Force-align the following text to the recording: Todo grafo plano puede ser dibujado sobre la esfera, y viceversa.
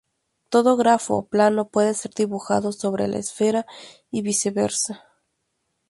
Todo 0.49 0.77
grafo 0.77 1.27
plano 1.27 1.67
puede 1.69 1.93
ser 1.93 2.11
dibujado 2.15 2.71
sobre 2.71 3.07
la 3.07 3.19
esfera, 3.19 3.67
y 4.09 4.23
viceversa. 4.23 5.03